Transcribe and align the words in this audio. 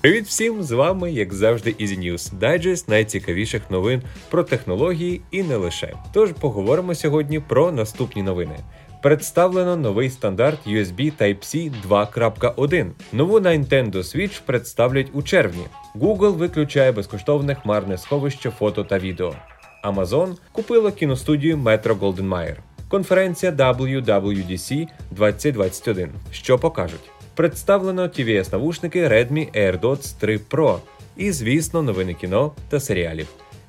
Привіт 0.00 0.26
всім! 0.26 0.62
З 0.62 0.70
вами, 0.70 1.12
як 1.12 1.34
завжди, 1.34 1.70
Easy 1.70 1.98
News, 1.98 2.34
дайджест 2.34 2.88
найцікавіших 2.88 3.70
новин 3.70 4.02
про 4.30 4.44
технології 4.44 5.20
і 5.30 5.42
не 5.42 5.56
лише. 5.56 5.94
Тож 6.12 6.32
поговоримо 6.32 6.94
сьогодні 6.94 7.40
про 7.40 7.72
наступні 7.72 8.22
новини. 8.22 8.58
Представлено 9.02 9.76
новий 9.76 10.10
стандарт 10.10 10.66
USB 10.66 11.12
Type-C 11.20 11.72
2.1. 11.88 12.90
Нову 13.12 13.40
Nintendo 13.40 13.94
Switch 13.94 14.40
представлять 14.46 15.10
у 15.12 15.22
червні. 15.22 15.64
Google 15.94 16.36
виключає 16.36 16.92
безкоштовне 16.92 17.54
хмарне 17.54 17.98
сховище 17.98 18.50
фото 18.50 18.84
та 18.84 18.98
відео. 18.98 19.34
Amazon 19.84 20.36
купила 20.52 20.92
кіностудію 20.92 21.56
Metro 21.56 21.98
Goldwyn 21.98 22.28
Mayer. 22.28 22.56
Конференція 22.88 23.52
WWDC 23.52 24.86
2021. 25.10 26.10
Що 26.30 26.58
покажуть? 26.58 27.10
Представлено 27.40 28.08
tvs 28.08 28.52
навушники 28.52 28.98
Redmi 28.98 29.48
AirDots 29.56 30.14
3 30.20 30.40
Pro 30.50 30.78
і, 31.16 31.32
звісно, 31.32 31.82
новини 31.82 32.14
кіно 32.14 32.52
та 32.68 32.80
серіалів. 32.80 33.28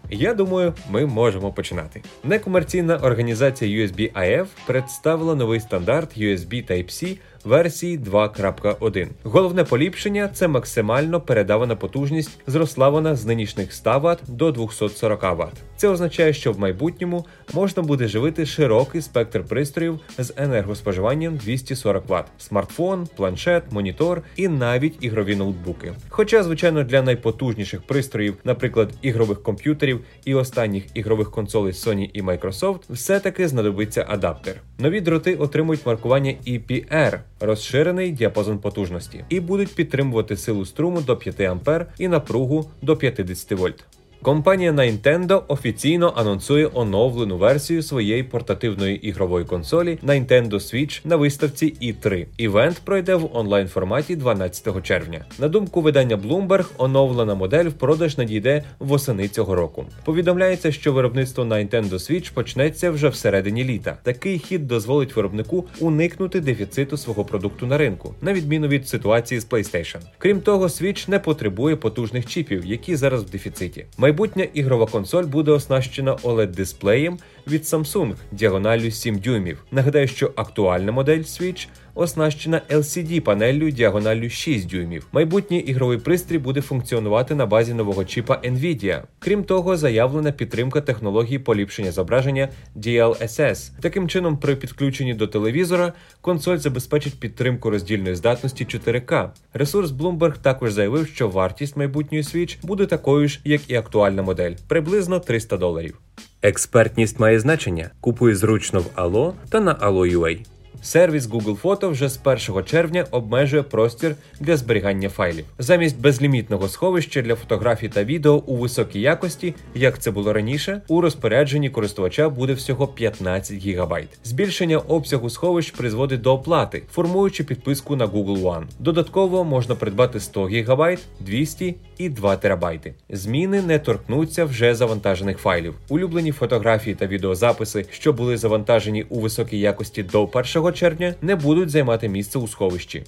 Я 0.09 0.33
думаю, 0.33 0.73
ми 0.89 1.05
можемо 1.05 1.51
починати. 1.51 2.01
Некомерційна 2.23 2.97
організація 2.97 3.85
USB 3.85 4.13
IF 4.13 4.45
представила 4.67 5.35
новий 5.35 5.59
стандарт 5.59 6.17
USB 6.17 6.71
Type-C 6.71 7.17
версії 7.45 7.99
2.1. 7.99 9.07
Головне 9.23 9.63
поліпшення 9.63 10.27
це 10.27 10.47
максимально 10.47 11.21
передавана 11.21 11.75
потужність, 11.75 12.39
зросла 12.47 12.89
вона 12.89 13.15
з 13.15 13.25
нинішніх 13.25 13.73
100 13.73 13.99
Вт 13.99 14.35
до 14.35 14.51
240 14.51 15.23
Вт. 15.23 15.53
Це 15.77 15.87
означає, 15.87 16.33
що 16.33 16.51
в 16.51 16.59
майбутньому 16.59 17.25
можна 17.53 17.83
буде 17.83 18.07
живити 18.07 18.45
широкий 18.45 19.01
спектр 19.01 19.43
пристроїв 19.43 19.99
з 20.17 20.33
енергоспоживанням 20.37 21.37
240 21.37 22.03
Вт: 22.09 22.25
смартфон, 22.37 23.07
планшет, 23.15 23.63
монітор 23.71 24.21
і 24.35 24.47
навіть 24.47 24.97
ігрові 25.01 25.35
ноутбуки. 25.35 25.93
Хоча, 26.09 26.43
звичайно, 26.43 26.83
для 26.83 27.01
найпотужніших 27.01 27.81
пристроїв, 27.81 28.37
наприклад, 28.43 28.89
ігрових 29.01 29.43
комп'ютерів 29.43 29.99
і 30.25 30.35
останніх 30.35 30.83
ігрових 30.93 31.31
консолей 31.31 31.73
Sony 31.73 32.09
і 32.13 32.21
Microsoft, 32.21 32.79
все-таки 32.89 33.47
знадобиться 33.47 34.05
адаптер. 34.09 34.55
Нові 34.81 35.01
дроти 35.01 35.35
отримують 35.35 35.85
маркування 35.85 36.35
EPR 36.47 37.19
розширений 37.39 38.11
діапазон 38.11 38.57
потужності 38.57 39.25
і 39.29 39.39
будуть 39.39 39.75
підтримувати 39.75 40.37
силу 40.37 40.65
струму 40.65 41.01
до 41.01 41.17
5 41.17 41.41
А 41.41 41.85
і 41.97 42.07
напругу 42.07 42.69
до 42.81 42.97
50 42.97 43.51
вольт. 43.51 43.85
Компанія 44.23 44.71
Nintendo 44.71 45.41
офіційно 45.47 46.13
анонсує 46.15 46.69
оновлену 46.73 47.37
версію 47.37 47.83
своєї 47.83 48.23
портативної 48.23 49.07
ігрової 49.07 49.45
консолі 49.45 49.99
Nintendo 50.03 50.51
Switch 50.51 51.01
на 51.03 51.15
виставці 51.15 51.73
E3. 51.81 52.25
Івент 52.37 52.81
пройде 52.85 53.15
в 53.15 53.29
онлайн 53.33 53.67
форматі 53.67 54.15
12 54.15 54.83
червня. 54.83 55.25
На 55.39 55.47
думку 55.47 55.81
видання 55.81 56.17
Bloomberg, 56.17 56.65
оновлена 56.77 57.35
модель 57.35 57.65
в 57.65 57.73
продаж 57.73 58.17
надійде 58.17 58.63
восени 58.79 59.27
цього 59.27 59.55
року. 59.55 59.85
Повідомляється, 60.05 60.71
що 60.71 60.93
виробництво 60.93 61.43
Nintendo 61.43 61.93
Switch 61.93 62.33
почнеться 62.33 62.91
вже 62.91 63.09
всередині 63.09 63.63
літа. 63.63 63.97
Такий 64.03 64.39
хід 64.39 64.67
дозволить 64.67 65.15
виробнику 65.15 65.65
уникнути 65.79 66.39
дефіциту 66.39 66.97
свого 66.97 67.25
продукту 67.25 67.67
на 67.67 67.77
ринку, 67.77 68.15
на 68.21 68.33
відміну 68.33 68.67
від 68.67 68.87
ситуації 68.87 69.39
з 69.39 69.47
PlayStation. 69.47 69.99
Крім 70.17 70.41
того, 70.41 70.65
Switch 70.65 71.09
не 71.09 71.19
потребує 71.19 71.75
потужних 71.75 72.25
чіпів, 72.25 72.65
які 72.65 72.95
зараз 72.95 73.23
в 73.23 73.29
дефіциті. 73.29 73.85
Майбутня 74.11 74.47
ігрова 74.53 74.85
консоль 74.85 75.23
буде 75.23 75.51
оснащена 75.51 76.15
oled 76.15 76.47
дисплеєм 76.47 77.19
від 77.47 77.61
Samsung 77.63 78.13
діагоналлю 78.31 78.91
7 78.91 79.19
дюймів. 79.19 79.65
Нагадаю, 79.71 80.07
що 80.07 80.31
актуальна 80.35 80.91
модель 80.91 81.19
Switch 81.19 81.67
оснащена 81.95 82.61
LCD 82.69 83.19
панеллю 83.19 83.69
діагоналлю 83.69 84.29
6 84.29 84.67
дюймів. 84.67 85.07
Майбутній 85.11 85.59
ігровий 85.59 85.97
пристрій 85.97 86.37
буде 86.37 86.61
функціонувати 86.61 87.35
на 87.35 87.45
базі 87.45 87.73
нового 87.73 88.05
чіпа 88.05 88.41
Nvidia. 88.43 89.01
Крім 89.19 89.43
того, 89.43 89.77
заявлена 89.77 90.31
підтримка 90.31 90.81
технології 90.81 91.39
поліпшення 91.39 91.91
зображення 91.91 92.49
DLSS. 92.75 93.71
Таким 93.81 94.09
чином, 94.09 94.37
при 94.37 94.55
підключенні 94.55 95.13
до 95.13 95.27
телевізора 95.27 95.93
консоль 96.21 96.57
забезпечить 96.57 97.19
підтримку 97.19 97.69
роздільної 97.69 98.15
здатності 98.15 98.65
4К. 98.65 99.29
Ресурс 99.53 99.91
Bloomberg 99.91 100.37
також 100.41 100.73
заявив, 100.73 101.07
що 101.07 101.29
вартість 101.29 101.77
майбутньої 101.77 102.23
Switch 102.23 102.57
буде 102.63 102.85
такою 102.85 103.27
ж, 103.27 103.39
як 103.43 103.69
і 103.69 103.75
актуальна 103.75 104.21
модель, 104.21 104.53
приблизно 104.67 105.19
300 105.19 105.57
доларів. 105.57 105.99
Експертність 106.41 107.19
має 107.19 107.39
значення. 107.39 107.89
Купуй 108.01 108.35
зручно 108.35 108.79
в 108.79 108.85
Allo 108.95 109.33
та 109.49 109.59
на 109.59 109.75
Allo.ua. 109.75 110.60
Сервіс 110.81 111.29
Google 111.29 111.55
Фото 111.55 111.89
вже 111.89 112.09
з 112.09 112.19
1 112.23 112.63
червня 112.63 113.05
обмежує 113.11 113.63
простір 113.63 114.15
для 114.39 114.57
зберігання 114.57 115.09
файлів. 115.09 115.45
Замість 115.59 115.99
безлімітного 115.99 116.67
сховища 116.67 117.21
для 117.21 117.35
фотографій 117.35 117.89
та 117.89 118.03
відео 118.03 118.33
у 118.33 118.55
високій 118.55 119.01
якості, 119.01 119.55
як 119.75 119.99
це 119.99 120.11
було 120.11 120.33
раніше, 120.33 120.81
у 120.87 121.01
розпорядженні 121.01 121.69
користувача 121.69 122.29
буде 122.29 122.53
всього 122.53 122.87
15 122.87 123.65
ГБ. 123.65 123.93
Збільшення 124.23 124.77
обсягу 124.77 125.29
сховищ 125.29 125.71
призводить 125.71 126.21
до 126.21 126.33
оплати, 126.33 126.83
формуючи 126.91 127.43
підписку 127.43 127.95
на 127.95 128.07
Google 128.07 128.41
One. 128.41 128.63
Додатково 128.79 129.43
можна 129.43 129.75
придбати 129.75 130.19
100 130.19 130.43
ГБ, 130.45 130.97
200 131.19 131.75
і 132.01 132.09
2 132.09 132.35
ТБ. 132.35 132.65
Зміни 133.09 133.61
не 133.61 133.79
торкнуться 133.79 134.45
вже 134.45 134.75
завантажених 134.75 135.37
файлів. 135.37 135.75
Улюблені 135.89 136.31
фотографії 136.31 136.95
та 136.95 137.07
відеозаписи, 137.07 137.85
що 137.91 138.13
були 138.13 138.37
завантажені 138.37 139.03
у 139.03 139.19
високій 139.19 139.59
якості 139.59 140.03
до 140.03 140.29
1 140.33 140.73
червня 140.73 141.15
не 141.21 141.35
будуть 141.35 141.69
займати 141.69 142.09
місце 142.09 142.39
у 142.39 142.47
сховищі. 142.47 143.03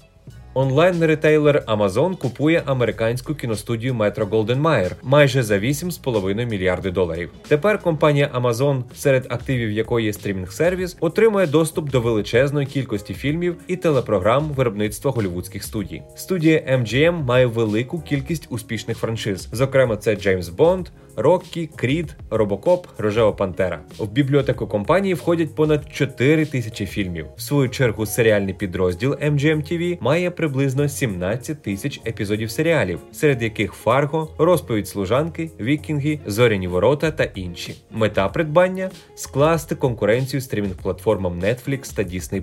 Онлайн-ретейлер 0.56 1.64
Amazon 1.68 2.18
купує 2.18 2.64
американську 2.66 3.36
кіностудію 3.36 3.94
Metro 3.94 4.30
Goldwyn 4.30 4.62
Mayer 4.62 4.92
майже 5.04 5.44
за 5.44 5.60
8,5 5.60 6.46
мільярди 6.46 6.92
доларів. 6.92 7.32
Тепер 7.48 7.80
компанія 7.80 8.32
Amazon, 8.42 8.84
серед 8.96 9.26
активів 9.30 9.72
якої 9.72 10.06
є 10.06 10.12
стрімінг-сервіс, 10.12 10.98
отримує 11.00 11.48
доступ 11.48 11.90
до 11.90 12.02
величезної 12.02 12.68
кількості 12.68 13.14
фільмів 13.14 13.56
і 13.68 13.76
телепрограм 13.76 14.50
виробництва 14.50 15.12
голівудських 15.12 15.64
студій. 15.64 16.02
Студія 16.16 16.60
MGM 16.60 17.24
має 17.24 17.46
велику 17.46 18.02
кількість 18.02 18.48
успішних 18.50 18.98
франшиз. 18.98 19.50
Зокрема, 19.52 19.98
це 19.98 20.16
Джеймс 20.16 20.50
Бонд, 20.50 20.90
Роккі, 21.16 21.70
Крід, 21.76 22.16
Робокоп, 22.30 22.88
Рожева 22.98 23.32
Пантера. 23.32 23.80
В 24.00 24.08
бібліотеку 24.12 24.68
компанії 24.68 25.14
входять 25.14 25.56
понад 25.56 25.94
4 25.94 26.46
тисячі 26.46 26.86
фільмів. 26.86 27.26
В 27.38 27.42
свою 27.42 27.70
чергу 27.70 28.06
серіальний 28.06 28.54
підрозділ 28.54 29.12
MGM 29.12 29.72
TV 29.72 29.98
має 30.02 30.32
приблизно 30.32 30.90
17 30.90 31.62
тисяч 31.62 32.02
епізодів 32.08 32.52
серіалів, 32.52 33.00
серед 33.12 33.44
яких 33.44 33.74
Фарго, 33.74 34.36
розповідь 34.38 34.88
служанки, 34.88 35.52
Вікінги, 35.60 36.20
Зоряні 36.26 36.68
ворота 36.68 37.12
та 37.12 37.24
інші. 37.24 37.76
Мета 37.92 38.30
придбання 38.30 38.90
скласти 39.16 39.76
конкуренцію 39.76 40.42
стрімінг-платформам 40.42 41.40
Netflix 41.40 41.96
та 41.96 42.04
Disney+. 42.04 42.42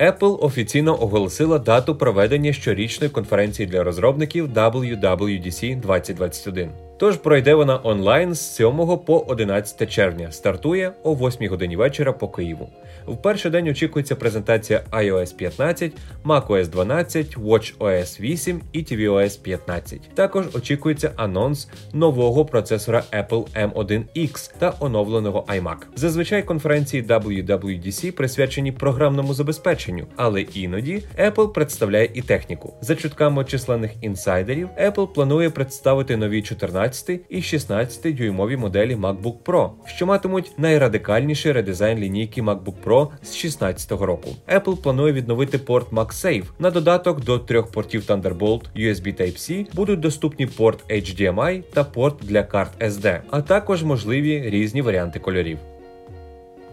Apple 0.00 0.44
офіційно 0.44 1.02
оголосила 1.02 1.58
дату 1.58 1.96
проведення 1.96 2.52
щорічної 2.52 3.10
конференції 3.10 3.66
для 3.66 3.84
розробників 3.84 4.52
WWDC 4.52 5.80
2021. 5.80 6.70
Тож 6.98 7.16
пройде 7.16 7.54
вона 7.54 7.80
онлайн 7.82 8.34
з 8.34 8.54
7 8.54 8.98
по 9.06 9.18
11 9.18 9.90
червня. 9.90 10.32
Стартує 10.32 10.92
о 11.02 11.14
8 11.14 11.48
годині 11.48 11.76
вечора 11.76 12.12
по 12.12 12.28
Києву. 12.28 12.68
В 13.10 13.16
перший 13.16 13.50
день 13.50 13.68
очікується 13.68 14.16
презентація 14.16 14.82
iOS 14.92 15.36
15, 15.36 15.92
macOS 16.24 16.66
12, 16.66 17.36
watchOS 17.38 18.20
8 18.20 18.60
і 18.72 18.78
tvOS 18.78 19.42
15. 19.42 20.00
Також 20.14 20.46
очікується 20.54 21.12
анонс 21.16 21.68
нового 21.92 22.44
процесора 22.44 23.02
Apple 23.12 23.70
M1X 23.70 24.50
та 24.58 24.74
оновленого 24.80 25.44
iMac. 25.48 25.76
Зазвичай 25.96 26.42
конференції 26.42 27.02
WWDC 27.02 28.10
присвячені 28.10 28.72
програмному 28.72 29.34
забезпеченню, 29.34 30.06
але 30.16 30.40
іноді 30.40 31.02
Apple 31.18 31.52
представляє 31.52 32.10
і 32.14 32.22
техніку. 32.22 32.74
За 32.80 32.96
чутками 32.96 33.44
численних 33.44 33.90
інсайдерів, 34.00 34.68
Apple 34.82 35.06
планує 35.06 35.50
представити 35.50 36.16
нові 36.16 36.42
14 36.42 37.20
і 37.28 37.42
16 37.42 38.14
дюймові 38.14 38.56
моделі 38.56 38.96
MacBook 38.96 39.36
Pro, 39.44 39.70
що 39.86 40.06
матимуть 40.06 40.52
найрадикальніший 40.58 41.52
редизайн 41.52 41.98
лінійки 41.98 42.42
MacBook 42.42 42.74
Pro 42.84 42.99
З 43.04 43.30
2016 43.30 43.90
року. 43.90 44.30
Apple 44.54 44.76
планує 44.76 45.12
відновити 45.12 45.58
порт 45.58 45.92
MagSafe. 45.92 46.44
На 46.58 46.70
додаток 46.70 47.24
до 47.24 47.38
трьох 47.38 47.72
портів 47.72 48.02
Thunderbolt 48.08 48.62
USB 48.76 49.20
Type-C 49.20 49.66
будуть 49.74 50.00
доступні 50.00 50.46
порт 50.46 50.90
HDMI 50.90 51.62
та 51.72 51.84
порт 51.84 52.16
для 52.22 52.42
карт 52.42 52.82
SD, 52.82 53.20
а 53.30 53.42
також 53.42 53.82
можливі 53.82 54.50
різні 54.50 54.82
варіанти 54.82 55.18
кольорів. 55.18 55.58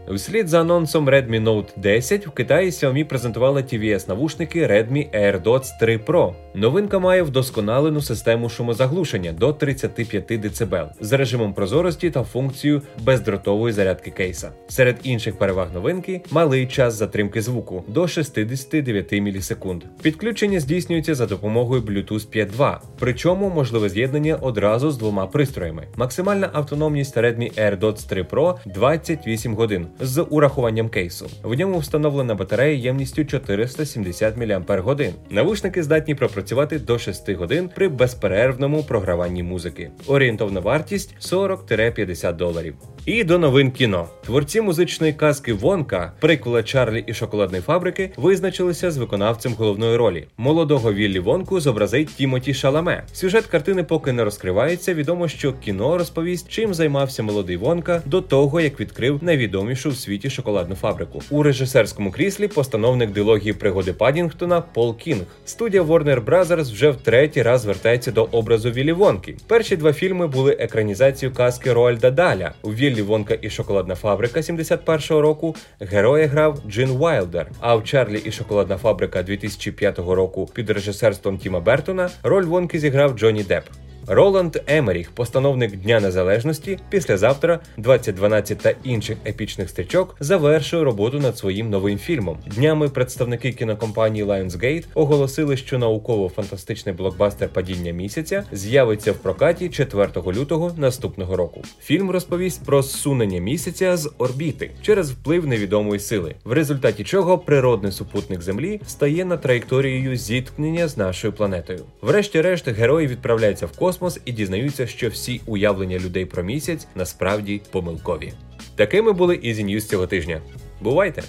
Вслід 0.09 0.47
за 0.47 0.61
анонсом 0.61 1.09
Redmi 1.09 1.43
Note 1.43 1.67
10 1.75 2.27
в 2.27 2.31
Китаї 2.31 2.69
Xiaomi 2.69 3.03
презентувала 3.03 3.61
tvs 3.61 4.09
навушники 4.09 4.67
Redmi 4.67 5.19
AirDots 5.19 5.79
3 5.79 5.97
Pro. 5.97 6.33
Новинка 6.55 6.99
має 6.99 7.23
вдосконалену 7.23 8.01
систему 8.01 8.49
шумозаглушення 8.49 9.31
до 9.31 9.53
35 9.53 10.25
дБ 10.25 10.75
з 11.01 11.13
режимом 11.13 11.53
прозорості 11.53 12.09
та 12.09 12.23
функцією 12.23 12.81
бездротової 13.03 13.73
зарядки 13.73 14.11
кейса. 14.11 14.51
Серед 14.67 14.97
інших 15.03 15.37
переваг 15.37 15.67
новинки 15.73 16.21
малий 16.31 16.67
час 16.67 16.93
затримки 16.93 17.41
звуку 17.41 17.83
до 17.87 18.07
69 18.07 19.11
мілісекунд. 19.11 19.83
Підключення 20.01 20.59
здійснюється 20.59 21.15
за 21.15 21.25
допомогою 21.25 21.81
Bluetooth 21.81 22.47
5.2, 22.57 22.77
причому 22.99 23.49
можливе 23.49 23.89
з'єднання 23.89 24.35
одразу 24.35 24.91
з 24.91 24.97
двома 24.97 25.27
пристроями. 25.27 25.87
Максимальна 25.95 26.49
автономність 26.53 27.17
Redmi 27.17 27.59
AirDots 27.59 28.09
3 28.09 28.23
Pro 28.23 28.55
28 28.65 29.55
годин 29.55 29.87
з 29.99 30.21
урахуванням 30.21 30.89
кейсу. 30.89 31.29
В 31.43 31.53
ньому 31.53 31.79
встановлена 31.79 32.35
батарея 32.35 32.77
ємністю 32.77 33.25
470 33.25 34.37
мАч. 34.37 35.09
Навушники 35.29 35.83
здатні 35.83 36.15
пропрацювати 36.15 36.79
до 36.79 36.99
6 36.99 37.29
годин 37.29 37.69
при 37.75 37.87
безперервному 37.87 38.83
програванні 38.83 39.43
музики. 39.43 39.91
Орієнтовна 40.07 40.59
вартість 40.59 41.15
40-50 41.21 42.35
доларів. 42.35 42.75
І 43.07 43.23
до 43.23 43.39
новин 43.39 43.71
кіно. 43.71 44.07
Творці 44.25 44.61
музичної 44.61 45.13
казки 45.13 45.53
Вонка, 45.53 46.11
приквела 46.19 46.63
Чарлі 46.63 47.03
і 47.07 47.13
шоколадної 47.13 47.63
фабрики, 47.63 48.11
визначилися 48.17 48.91
з 48.91 48.97
виконавцем 48.97 49.53
головної 49.53 49.95
ролі. 49.95 50.27
Молодого 50.37 50.93
Віллі 50.93 51.19
Вонку 51.19 51.59
зобразить 51.59 52.15
Тімоті 52.15 52.53
Шаламе. 52.53 53.03
Сюжет 53.13 53.45
картини 53.45 53.83
поки 53.83 54.11
не 54.11 54.23
розкривається. 54.23 54.93
Відомо, 54.93 55.27
що 55.27 55.53
кіно 55.53 55.97
розповість, 55.97 56.49
чим 56.49 56.73
займався 56.73 57.23
молодий 57.23 57.57
Вонка 57.57 58.01
до 58.05 58.21
того, 58.21 58.61
як 58.61 58.79
відкрив 58.79 59.23
найвідомішу 59.23 59.89
в 59.89 59.95
світі 59.95 60.29
шоколадну 60.29 60.75
фабрику. 60.75 61.21
У 61.29 61.43
режисерському 61.43 62.11
кріслі 62.11 62.47
постановник 62.47 63.11
дилогії 63.11 63.53
пригоди 63.53 63.93
Падінгтона 63.93 64.61
Пол 64.61 64.97
Кінг. 64.97 65.25
Студія 65.45 65.83
Warner 65.83 66.25
Brothers 66.25 66.73
вже 66.73 66.89
в 66.89 66.95
третій 66.95 67.41
раз 67.41 67.61
звертається 67.61 68.11
до 68.11 68.23
образу 68.23 68.71
Віллі 68.71 68.91
Вонки. 68.91 69.35
Перші 69.47 69.75
два 69.75 69.93
фільми 69.93 70.27
були 70.27 70.51
екранізацією 70.51 71.35
казки 71.35 71.73
Роальда 71.73 72.11
Даля. 72.11 72.53
У 72.61 72.73
Віллі 72.73 72.96
Вонка 73.01 73.37
і 73.41 73.49
шоколадна 73.49 73.95
фабрика 73.95 74.39
71-го 74.39 75.21
року 75.21 75.55
героя 75.79 76.27
грав 76.27 76.59
Джин 76.69 76.89
Вайлдер. 76.89 77.51
А 77.59 77.75
в 77.75 77.83
Чарлі 77.83 78.21
і 78.25 78.31
шоколадна 78.31 78.77
фабрика 78.77 79.23
2005 79.23 79.99
року 79.99 80.49
під 80.53 80.69
режисерством 80.69 81.37
Тіма 81.37 81.59
Бертона 81.59 82.09
роль 82.23 82.45
Вонки 82.45 82.79
зіграв 82.79 83.17
Джонні 83.17 83.43
Депп. 83.43 83.86
Роланд 84.09 84.57
Емеріх, 84.67 85.11
постановник 85.11 85.75
Дня 85.75 85.99
Незалежності, 85.99 86.79
післязавтра 86.89 87.59
2012 87.77 88.57
та 88.57 88.73
інших 88.83 89.17
епічних 89.25 89.69
стрічок, 89.69 90.15
завершує 90.19 90.83
роботу 90.83 91.19
над 91.19 91.37
своїм 91.37 91.69
новим 91.69 91.97
фільмом. 91.97 92.37
Днями 92.55 92.89
представники 92.89 93.51
кінокомпанії 93.51 94.25
Lionsgate 94.25 94.83
оголосили, 94.93 95.57
що 95.57 95.77
науково-фантастичний 95.77 96.95
блокбастер 96.95 97.49
Падіння 97.49 97.91
місяця 97.91 98.43
з'явиться 98.51 99.11
в 99.11 99.15
прокаті 99.15 99.69
4 99.69 100.07
лютого 100.27 100.71
наступного 100.77 101.35
року. 101.35 101.61
Фільм 101.81 102.11
розповість 102.11 102.65
про 102.65 102.81
зсунення 102.81 103.39
місяця 103.39 103.97
з 103.97 104.11
орбіти 104.17 104.71
через 104.81 105.11
вплив 105.11 105.47
невідомої 105.47 105.99
сили, 105.99 106.35
в 106.43 106.51
результаті 106.51 107.03
чого 107.03 107.37
природний 107.37 107.91
супутник 107.91 108.41
Землі 108.41 108.81
стає 108.87 109.25
на 109.25 109.37
траєкторію 109.37 110.15
зіткнення 110.15 110.87
з 110.87 110.97
нашою 110.97 111.33
планетою. 111.33 111.79
Врешті-решт, 112.01 112.67
герої 112.67 113.07
відправляються 113.07 113.65
в 113.65 113.71
космос 113.71 113.96
космос 113.97 114.19
і 114.25 114.31
дізнаються, 114.31 114.87
що 114.87 115.09
всі 115.09 115.41
уявлення 115.45 115.99
людей 115.99 116.25
про 116.25 116.43
місяць 116.43 116.87
насправді 116.95 117.61
помилкові. 117.71 118.33
Такими 118.75 119.11
були 119.11 119.35
Ізі 119.35 119.63
Ньюз 119.63 119.87
цього 119.87 120.07
тижня. 120.07 120.41
Бувайте! 120.81 121.23